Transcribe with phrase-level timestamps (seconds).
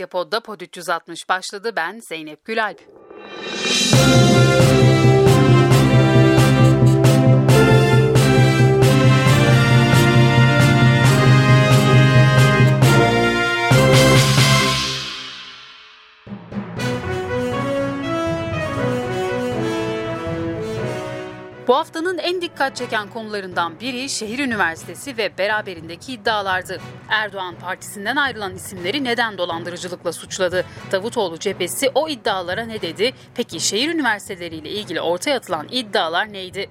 [0.00, 1.72] Medyapod'da Pod 360 başladı.
[1.76, 2.80] Ben Zeynep Gülalp.
[21.70, 26.80] Bu haftanın en dikkat çeken konularından biri şehir üniversitesi ve beraberindeki iddialardı.
[27.08, 30.64] Erdoğan partisinden ayrılan isimleri neden dolandırıcılıkla suçladı?
[30.92, 33.12] Davutoğlu cephesi o iddialara ne dedi?
[33.34, 36.70] Peki şehir üniversiteleriyle ilgili ortaya atılan iddialar neydi?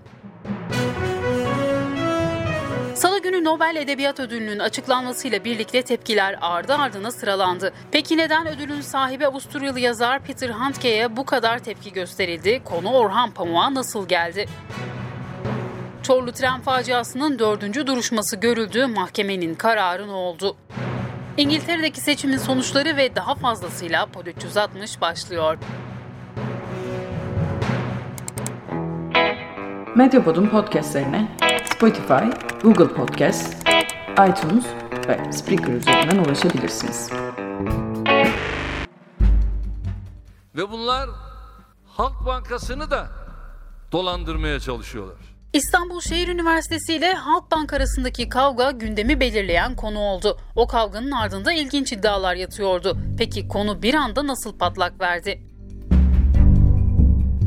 [2.95, 7.73] Salı günü Nobel Edebiyat Ödülü'nün açıklanmasıyla birlikte tepkiler ardı ardına sıralandı.
[7.92, 12.62] Peki neden ödülün sahibi Avusturyalı yazar Peter Handke'ye bu kadar tepki gösterildi?
[12.66, 14.45] Konu Orhan Pamuk'a nasıl geldi?
[16.09, 20.55] Çorlu tren faciasının dördüncü duruşması görüldü, mahkemenin kararı ne oldu?
[21.38, 25.58] İngiltere'deki seçimin sonuçları ve daha fazlasıyla Pod 360 başlıyor.
[29.95, 32.25] Medyapod'un podcastlerine Spotify,
[32.64, 33.67] Google Podcast,
[34.12, 34.66] iTunes
[35.08, 37.12] ve Spreaker üzerinden ulaşabilirsiniz.
[40.56, 41.09] Ve bunlar
[41.86, 43.08] Halk Bankası'nı da
[43.91, 45.39] dolandırmaya çalışıyorlar.
[45.53, 50.38] İstanbul Şehir Üniversitesi ile Halkbank arasındaki kavga gündemi belirleyen konu oldu.
[50.56, 52.97] O kavganın ardında ilginç iddialar yatıyordu.
[53.17, 55.41] Peki konu bir anda nasıl patlak verdi?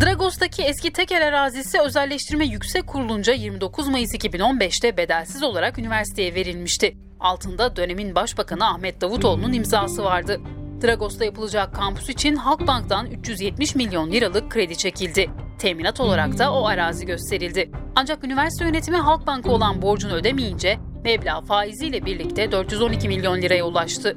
[0.00, 6.96] Dragos'taki eski tekel arazisi özelleştirme yüksek kurulunca 29 Mayıs 2015'te bedelsiz olarak üniversiteye verilmişti.
[7.20, 10.40] Altında dönemin başbakanı Ahmet Davutoğlu'nun imzası vardı.
[10.82, 15.30] Dragos'ta yapılacak kampüs için Halkbank'tan 370 milyon liralık kredi çekildi.
[15.62, 17.70] Teminat olarak da o arazi gösterildi.
[17.96, 24.16] Ancak üniversite yönetimi Halkbank'a olan borcunu ödemeyince meblağ faiziyle birlikte 412 milyon liraya ulaştı.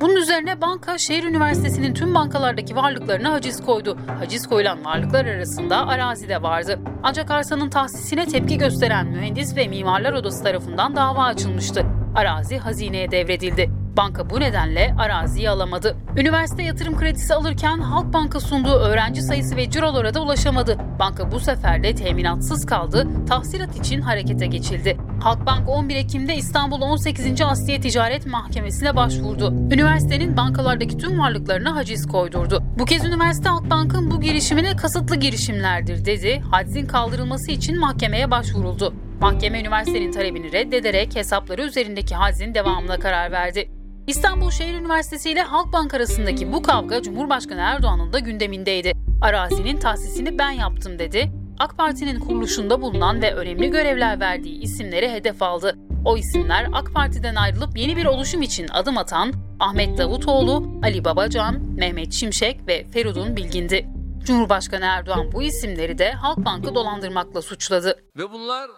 [0.00, 3.98] Bunun üzerine banka şehir üniversitesinin tüm bankalardaki varlıklarına haciz koydu.
[4.18, 6.78] Haciz koyulan varlıklar arasında arazi de vardı.
[7.02, 11.86] Ancak arsanın tahsisine tepki gösteren mühendis ve mimarlar odası tarafından dava açılmıştı.
[12.14, 13.81] Arazi hazineye devredildi.
[13.96, 15.96] Banka bu nedenle araziyi alamadı.
[16.16, 20.78] Üniversite yatırım kredisi alırken Halkbank'a sunduğu öğrenci sayısı ve cirolara da ulaşamadı.
[20.98, 24.96] Banka bu sefer de teminatsız kaldı, tahsilat için harekete geçildi.
[25.22, 27.42] Halkbank 11 Ekim'de İstanbul 18.
[27.42, 29.54] Asliye Ticaret Mahkemesi'ne başvurdu.
[29.72, 32.62] Üniversitenin bankalardaki tüm varlıklarına haciz koydurdu.
[32.78, 36.42] Bu kez üniversite Halkbank'ın bu girişimine kasıtlı girişimlerdir dedi.
[36.50, 38.94] Hacizin kaldırılması için mahkemeye başvuruldu.
[39.20, 43.70] Mahkeme üniversitenin talebini reddederek hesapları üzerindeki hazin devamına karar verdi.
[44.06, 48.92] İstanbul Şehir Üniversitesi ile Halkbank arasındaki bu kavga Cumhurbaşkanı Erdoğan'ın da gündemindeydi.
[49.22, 51.32] Arazinin tahsisini ben yaptım dedi.
[51.58, 55.78] AK Parti'nin kuruluşunda bulunan ve önemli görevler verdiği isimleri hedef aldı.
[56.04, 61.60] O isimler AK Parti'den ayrılıp yeni bir oluşum için adım atan Ahmet Davutoğlu, Ali Babacan,
[61.76, 63.86] Mehmet Şimşek ve Feridun Bilgin'di.
[64.24, 68.02] Cumhurbaşkanı Erdoğan bu isimleri de Halkbank'ı dolandırmakla suçladı.
[68.16, 68.70] Ve bunlar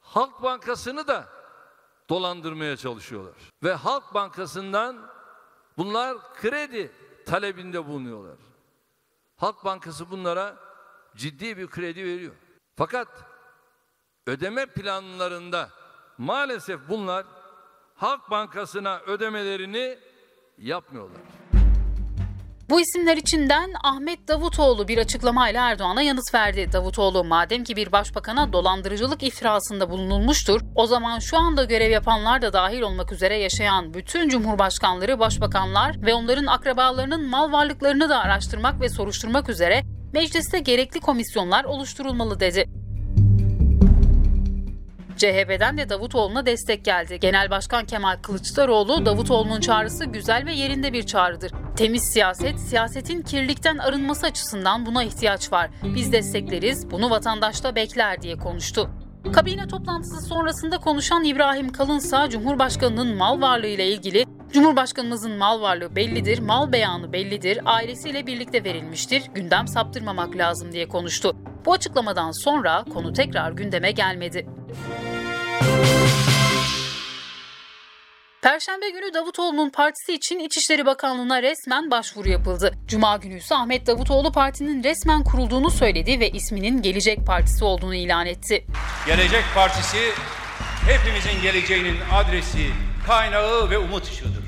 [0.00, 1.37] Halk Bankası'nı da
[2.08, 3.34] dolandırmaya çalışıyorlar.
[3.62, 5.10] Ve Halk Bankası'ndan
[5.76, 6.92] bunlar kredi
[7.26, 8.36] talebinde bulunuyorlar.
[9.36, 10.56] Halk Bankası bunlara
[11.16, 12.34] ciddi bir kredi veriyor.
[12.76, 13.08] Fakat
[14.26, 15.70] ödeme planlarında
[16.18, 17.26] maalesef bunlar
[17.94, 19.98] Halk Bankası'na ödemelerini
[20.58, 21.20] yapmıyorlar.
[22.70, 26.68] Bu isimler içinden Ahmet Davutoğlu bir açıklamayla Erdoğan'a yanıt verdi.
[26.72, 32.52] Davutoğlu madem ki bir başbakana dolandırıcılık iftirasında bulunulmuştur, o zaman şu anda görev yapanlar da
[32.52, 38.88] dahil olmak üzere yaşayan bütün cumhurbaşkanları, başbakanlar ve onların akrabalarının mal varlıklarını da araştırmak ve
[38.88, 42.64] soruşturmak üzere mecliste gerekli komisyonlar oluşturulmalı dedi.
[45.18, 47.20] CHP'den de Davutoğlu'na destek geldi.
[47.20, 51.52] Genel Başkan Kemal Kılıçdaroğlu, Davutoğlu'nun çağrısı güzel ve yerinde bir çağrıdır.
[51.76, 55.70] Temiz siyaset, siyasetin kirlilikten arınması açısından buna ihtiyaç var.
[55.82, 58.90] Biz destekleriz, bunu vatandaş da bekler diye konuştu.
[59.32, 66.38] Kabine toplantısı sonrasında konuşan İbrahim Kalınsa, Cumhurbaşkanı'nın mal varlığı ile ilgili Cumhurbaşkanımızın mal varlığı bellidir,
[66.38, 71.36] mal beyanı bellidir, ailesiyle birlikte verilmiştir, gündem saptırmamak lazım diye konuştu.
[71.66, 74.46] Bu açıklamadan sonra konu tekrar gündeme gelmedi.
[78.42, 82.74] Perşembe günü Davutoğlu'nun partisi için İçişleri Bakanlığı'na resmen başvuru yapıldı.
[82.86, 88.26] Cuma günü ise Ahmet Davutoğlu partinin resmen kurulduğunu söyledi ve isminin Gelecek Partisi olduğunu ilan
[88.26, 88.64] etti.
[89.06, 89.98] Gelecek Partisi
[90.86, 92.66] hepimizin geleceğinin adresi,
[93.06, 94.44] kaynağı ve umut ışığıdır.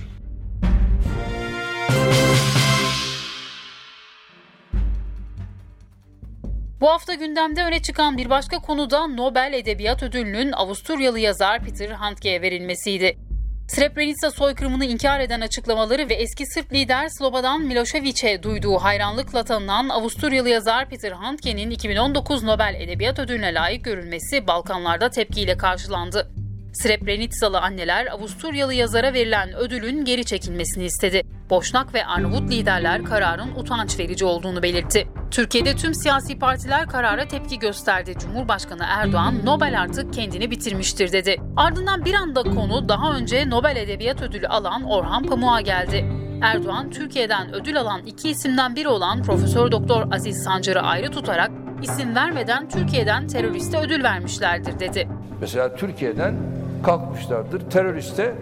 [6.81, 11.91] Bu hafta gündemde öne çıkan bir başka konu da Nobel Edebiyat Ödülü'nün Avusturyalı yazar Peter
[11.91, 13.30] Handke'ye verilmesiydi.
[13.71, 20.49] Srebrenica soykırımını inkar eden açıklamaları ve eski Sırp lider Slobodan Milošević'e duyduğu hayranlıkla tanınan Avusturyalı
[20.49, 26.40] yazar Peter Handke'nin 2019 Nobel Edebiyat Ödülüne layık görülmesi Balkanlarda tepkiyle karşılandı.
[26.73, 31.23] Srebrenicalı anneler Avusturyalı yazara verilen ödülün geri çekilmesini istedi.
[31.51, 35.09] Boşnak ve Arnavut liderler kararın utanç verici olduğunu belirtti.
[35.31, 38.15] Türkiye'de tüm siyasi partiler karara tepki gösterdi.
[38.19, 41.37] Cumhurbaşkanı Erdoğan Nobel artık kendini bitirmiştir dedi.
[41.57, 46.05] Ardından bir anda konu daha önce Nobel Edebiyat Ödülü alan Orhan Pamuk'a geldi.
[46.43, 51.51] Erdoğan Türkiye'den ödül alan iki isimden biri olan Profesör Doktor Aziz Sancar'ı ayrı tutarak
[51.83, 55.09] isim vermeden Türkiye'den teröriste ödül vermişlerdir dedi.
[55.41, 56.35] Mesela Türkiye'den
[56.83, 58.35] kalkmışlardır, teröriste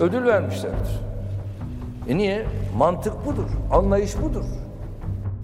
[0.00, 1.00] ödül vermişlerdir.
[2.08, 2.46] E niye?
[2.76, 4.44] Mantık budur, anlayış budur.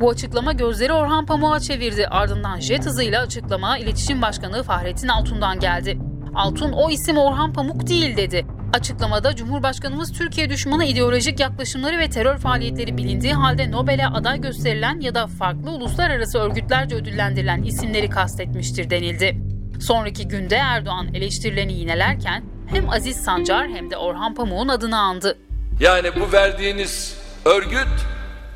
[0.01, 2.07] Bu açıklama gözleri Orhan Pamuk'a çevirdi.
[2.07, 5.99] Ardından jet hızıyla açıklama İletişim Başkanı Fahrettin Altun'dan geldi.
[6.35, 8.47] Altun o isim Orhan Pamuk değil dedi.
[8.73, 15.15] Açıklamada Cumhurbaşkanımız Türkiye düşmanı ideolojik yaklaşımları ve terör faaliyetleri bilindiği halde Nobel'e aday gösterilen ya
[15.15, 19.50] da farklı uluslararası örgütlerce ödüllendirilen isimleri kastetmiştir denildi.
[19.81, 25.39] Sonraki günde Erdoğan eleştirilerini yinelerken hem Aziz Sancar hem de Orhan Pamuk'un adını andı.
[25.81, 27.89] Yani bu verdiğiniz örgüt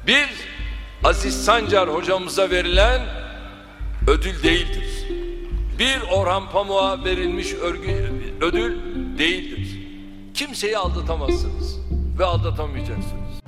[0.07, 0.29] bir
[1.05, 3.01] Aziz Sancar hocamıza verilen
[4.09, 5.07] ödül değildir.
[5.79, 8.11] Bir Orhan Pamuk'a verilmiş örgü,
[8.41, 8.79] ödül
[9.19, 9.79] değildir.
[10.35, 11.79] Kimseyi aldatamazsınız
[12.19, 13.41] ve aldatamayacaksınız.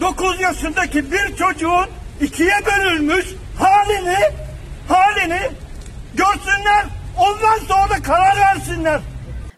[0.00, 1.86] 9 yaşındaki bir çocuğun
[2.20, 3.26] ikiye bölünmüş
[3.58, 4.18] halini
[4.88, 5.50] halini
[6.14, 6.86] görsünler
[7.18, 9.00] ondan sonra karar versinler.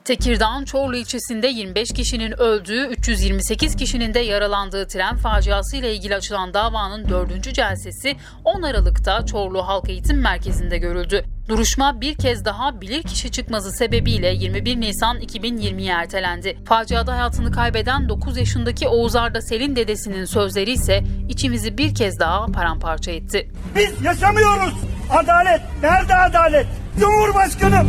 [0.05, 6.55] Tekirdağ'ın Çorlu ilçesinde 25 kişinin öldüğü, 328 kişinin de yaralandığı tren faciası ile ilgili açılan
[6.55, 7.55] davanın 4.
[7.55, 11.25] celsesi 10 Aralık'ta Çorlu Halk Eğitim Merkezi'nde görüldü.
[11.49, 16.59] Duruşma bir kez daha bilirkişi çıkması sebebiyle 21 Nisan 2020'ye ertelendi.
[16.65, 22.47] Faciada hayatını kaybeden 9 yaşındaki Oğuz Arda Selin dedesinin sözleri ise içimizi bir kez daha
[22.47, 23.51] paramparça etti.
[23.77, 24.75] Biz yaşamıyoruz.
[25.11, 25.61] Adalet.
[25.83, 26.67] Nerede adalet?
[27.01, 27.89] Cumhurbaşkanım.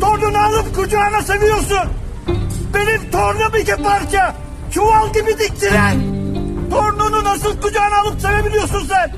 [0.00, 1.88] Torununu alıp kucağına seviyorsun.
[2.74, 4.34] Benim torunum iki parça.
[4.70, 6.00] Çuval gibi diktiren.
[6.70, 9.12] Torununu nasıl kucağına alıp sevebiliyorsun sen?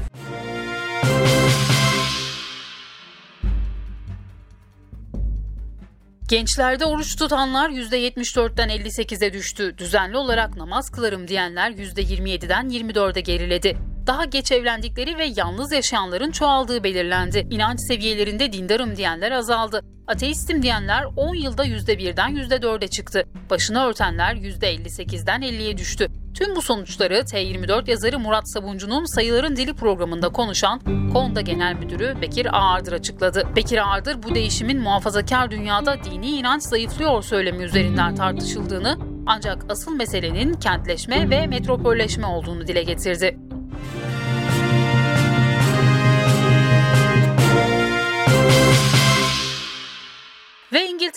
[6.32, 9.78] Gençlerde oruç tutanlar %74'ten 58'e düştü.
[9.78, 13.76] Düzenli olarak namaz kılarım diyenler %27'den 24'e geriledi.
[14.06, 17.46] Daha geç evlendikleri ve yalnız yaşayanların çoğaldığı belirlendi.
[17.50, 19.80] İnanç seviyelerinde dindarım diyenler azaldı.
[20.06, 23.24] Ateistim diyenler 10 yılda %1'den %4'e çıktı.
[23.50, 26.08] Başını örtenler %58'den 50'ye düştü.
[26.34, 30.80] Tüm bu sonuçları T24 yazarı Murat Sabuncu'nun Sayıların Dili programında konuşan
[31.12, 33.48] KONDA Genel Müdürü Bekir Ağırdır açıkladı.
[33.56, 40.54] Bekir Ağırdır bu değişimin muhafazakar dünyada dini inanç zayıflıyor söylemi üzerinden tartışıldığını ancak asıl meselenin
[40.54, 43.38] kentleşme ve metropolleşme olduğunu dile getirdi.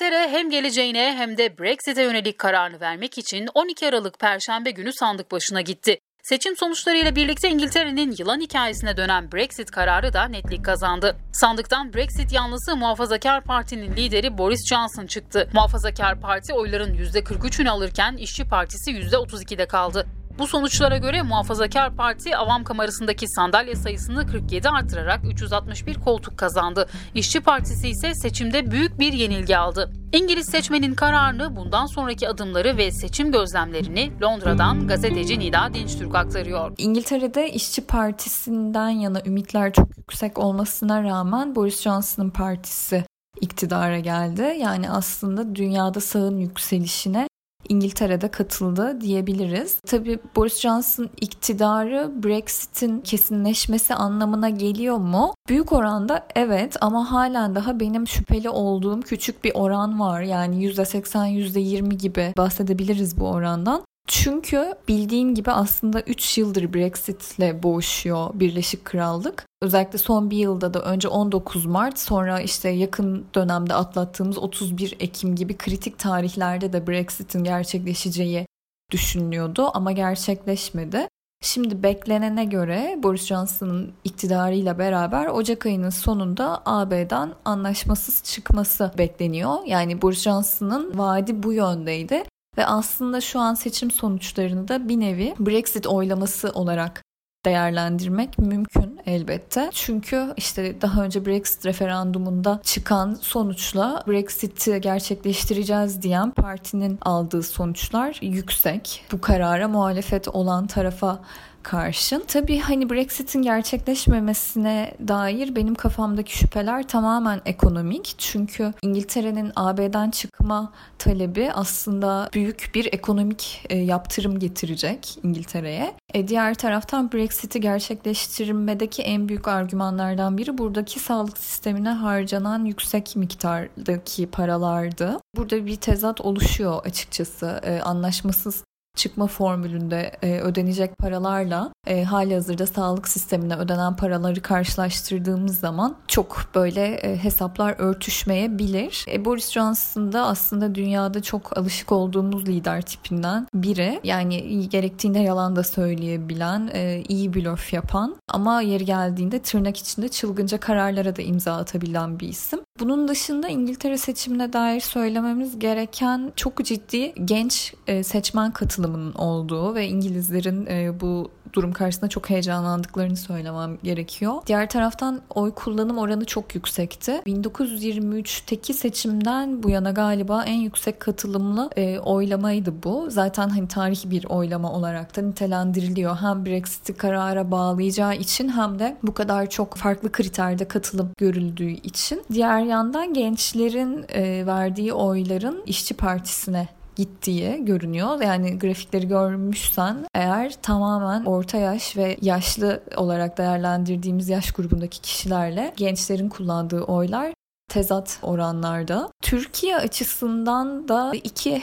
[0.06, 5.32] İngiltere hem geleceğine hem de Brexit'e yönelik kararını vermek için 12 Aralık Perşembe günü sandık
[5.32, 6.00] başına gitti.
[6.24, 11.18] Seçim sonuçlarıyla birlikte İngiltere'nin yılan hikayesine dönen Brexit kararı da netlik kazandı.
[11.34, 15.50] Sandıktan Brexit yanlısı Muhafazakar Parti'nin lideri Boris Johnson çıktı.
[15.54, 20.08] Muhafazakar Parti oyların %43'ünü alırken İşçi Partisi %32'de kaldı.
[20.40, 26.88] Bu sonuçlara göre Muhafazakar Parti Avam Kamerası'ndaki sandalye sayısını 47 artırarak 361 koltuk kazandı.
[27.16, 29.92] İşçi Partisi ise seçimde büyük bir yenilgi aldı.
[30.14, 36.72] İngiliz seçmenin kararını, bundan sonraki adımları ve seçim gözlemlerini Londra'dan gazeteci Nida Dinçtürk aktarıyor.
[36.78, 43.06] İngiltere'de İşçi Partisi'nden yana ümitler çok yüksek olmasına rağmen Boris Johnson'ın partisi
[43.42, 44.58] iktidara geldi.
[44.60, 47.28] Yani aslında dünyada sağın yükselişine
[47.70, 49.80] İngiltere'de katıldı diyebiliriz.
[49.88, 55.34] Tabii Boris Johnson iktidarı Brexit'in kesinleşmesi anlamına geliyor mu?
[55.50, 60.22] Büyük oranda evet ama halen daha benim şüpheli olduğum küçük bir oran var.
[60.22, 63.86] Yani %80 %20 gibi bahsedebiliriz bu orandan.
[64.08, 69.46] Çünkü bildiğin gibi aslında 3 yıldır Brexit'le boğuşuyor Birleşik Krallık.
[69.62, 75.36] Özellikle son bir yılda da önce 19 Mart sonra işte yakın dönemde atlattığımız 31 Ekim
[75.36, 78.46] gibi kritik tarihlerde de Brexit'in gerçekleşeceği
[78.92, 81.08] düşünülüyordu ama gerçekleşmedi.
[81.42, 89.56] Şimdi beklenene göre Boris Johnson'ın iktidarıyla beraber Ocak ayının sonunda AB'den anlaşmasız çıkması bekleniyor.
[89.66, 92.24] Yani Boris Johnson'ın vaadi bu yöndeydi.
[92.58, 97.06] Ve aslında şu an seçim sonuçlarını da bir nevi Brexit oylaması olarak
[97.46, 99.70] değerlendirmek mümkün elbette.
[99.74, 109.06] Çünkü işte daha önce Brexit referandumunda çıkan sonuçla Brexit'i gerçekleştireceğiz diyen partinin aldığı sonuçlar yüksek.
[109.12, 111.22] Bu karara muhalefet olan tarafa
[111.66, 112.24] karşın.
[112.28, 118.16] Tabii hani Brexit'in gerçekleşmemesine dair benim kafamdaki şüpheler tamamen ekonomik.
[118.18, 125.94] Çünkü İngiltere'nin AB'den çıkma talebi aslında büyük bir ekonomik e, yaptırım getirecek İngiltere'ye.
[126.14, 134.28] E, diğer taraftan Brexit'i gerçekleştirmedeki en büyük argümanlardan biri buradaki sağlık sistemine harcanan yüksek miktardaki
[134.28, 135.20] paralardı.
[135.36, 137.60] Burada bir tezat oluşuyor açıkçası.
[137.64, 138.64] E, anlaşmasız
[138.96, 146.46] çıkma formülünde e, ödenecek paralarla e, hali hazırda sağlık sistemine ödenen paraları karşılaştırdığımız zaman çok
[146.56, 149.06] böyle e, hesaplar örtüşmeyebilir.
[149.12, 154.00] E, Boris Johnson da aslında dünyada çok alışık olduğumuz lider tipinden biri.
[154.04, 160.60] Yani gerektiğinde yalan da söyleyebilen, e, iyi blöf yapan ama yeri geldiğinde tırnak içinde çılgınca
[160.60, 162.60] kararlara da imza atabilen bir isim.
[162.80, 168.52] Bunun dışında İngiltere seçimine dair söylememiz gereken çok ciddi genç e, seçmen
[168.86, 174.34] katılımının olduğu ve İngilizlerin e, bu durum karşısında çok heyecanlandıklarını söylemem gerekiyor.
[174.48, 177.12] Diğer taraftan oy kullanım oranı çok yüksekti.
[177.12, 183.08] 1923'teki seçimden bu yana galiba en yüksek katılımlı e, oylamaydı bu.
[183.10, 186.16] Zaten hani tarihi bir oylama olarak da nitelendiriliyor.
[186.16, 192.24] Hem Brexit'i karara bağlayacağı için hem de bu kadar çok farklı kriterde katılım görüldüğü için.
[192.34, 198.22] Diğer yandan gençlerin e, verdiği oyların İşçi Partisi'ne gittiği görünüyor.
[198.22, 206.30] Yani grafikleri görmüşsen eğer tamamen orta yaş ve yaşlı olarak değerlendirdiğimiz yaş grubundaki kişilerle gençlerin
[206.30, 207.34] kullandığı oylar
[207.70, 209.10] tezat oranlarda.
[209.22, 211.62] Türkiye açısından da iki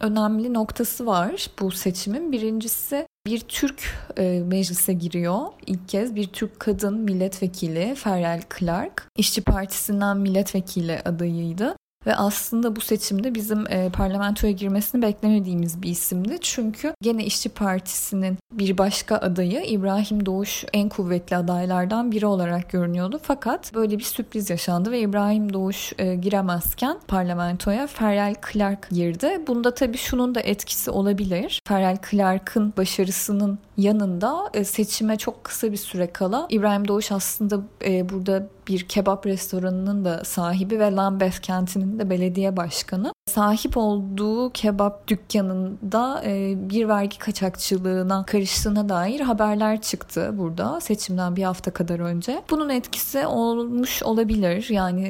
[0.00, 2.32] önemli noktası var bu seçimin.
[2.32, 5.40] Birincisi bir Türk e, meclise giriyor.
[5.66, 9.08] İlk kez bir Türk kadın milletvekili Feryal Clark.
[9.16, 11.76] İşçi Partisi'nden milletvekili adayıydı.
[12.06, 16.38] Ve aslında bu seçimde bizim e, parlamentoya girmesini beklemediğimiz bir isimdi.
[16.40, 23.20] Çünkü gene İşçi Partisi'nin bir başka adayı İbrahim Doğuş en kuvvetli adaylardan biri olarak görünüyordu.
[23.22, 29.40] Fakat böyle bir sürpriz yaşandı ve İbrahim Doğuş e, giremezken parlamentoya Feryal Clark girdi.
[29.46, 31.60] Bunda tabii şunun da etkisi olabilir.
[31.68, 38.08] Feryal Clark'ın başarısının yanında e, seçime çok kısa bir süre kala İbrahim Doğuş aslında e,
[38.08, 43.12] burada bir kebap restoranının da sahibi ve Lambeth kentinin de belediye başkanı.
[43.30, 51.42] Sahip olduğu kebap dükkanında e, bir vergi kaçakçılığına karıştığına dair haberler çıktı burada seçimden bir
[51.42, 52.42] hafta kadar önce.
[52.50, 54.66] Bunun etkisi olmuş olabilir.
[54.70, 55.04] Yani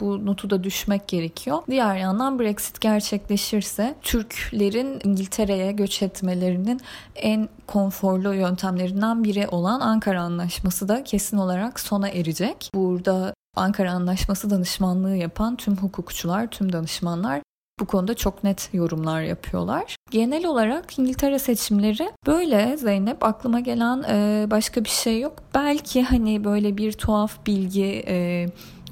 [0.00, 1.58] bu notu da düşmek gerekiyor.
[1.70, 6.80] Diğer yandan Brexit gerçekleşirse Türklerin İngiltere'ye göç etmelerinin
[7.16, 12.70] en konforlu yöntemlerinden biri olan Ankara Anlaşması da kesin olarak sona erecek.
[12.74, 17.40] Burada Ankara Anlaşması danışmanlığı yapan tüm hukukçular, tüm danışmanlar
[17.80, 19.96] bu konuda çok net yorumlar yapıyorlar.
[20.10, 24.02] Genel olarak İngiltere seçimleri böyle Zeynep aklıma gelen
[24.50, 25.32] başka bir şey yok.
[25.54, 28.04] Belki hani böyle bir tuhaf bilgi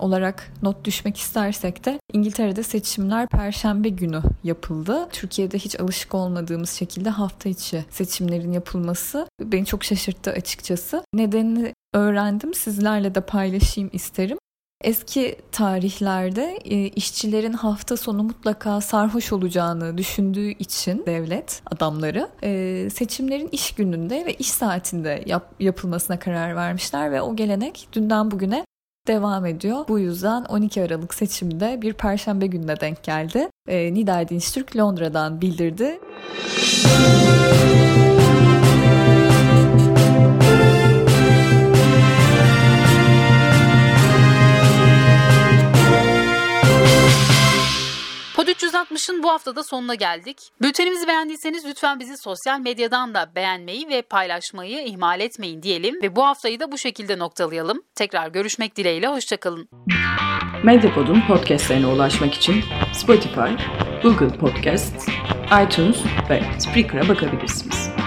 [0.01, 5.09] olarak not düşmek istersek de İngiltere'de seçimler perşembe günü yapıldı.
[5.13, 11.05] Türkiye'de hiç alışık olmadığımız şekilde hafta içi seçimlerin yapılması beni çok şaşırttı açıkçası.
[11.15, 14.39] Nedenini öğrendim sizlerle de paylaşayım isterim.
[14.83, 23.49] Eski tarihlerde e, işçilerin hafta sonu mutlaka sarhoş olacağını düşündüğü için devlet adamları e, seçimlerin
[23.53, 28.65] iş gününde ve iş saatinde yap, yapılmasına karar vermişler ve o gelenek dünden bugüne
[29.07, 29.85] devam ediyor.
[29.89, 33.49] Bu yüzden 12 Aralık seçimde bir perşembe gününe denk geldi.
[33.69, 36.01] E, Nida Dinçtürk Londra'dan bildirdi.
[37.23, 37.82] Pod
[48.83, 50.37] 360'ın bu haftada sonuna geldik.
[50.63, 56.25] Bültenimizi beğendiyseniz lütfen bizi sosyal medyadan da beğenmeyi ve paylaşmayı ihmal etmeyin diyelim ve bu
[56.25, 57.83] haftayı da bu şekilde noktalayalım.
[57.95, 59.69] Tekrar görüşmek dileğiyle, hoşçakalın.
[60.63, 63.51] Medyapod'un podcastlerine ulaşmak için Spotify,
[64.03, 65.09] Google Podcast,
[65.65, 65.97] iTunes
[66.31, 68.02] ve Spreaker'a bakabilirsiniz.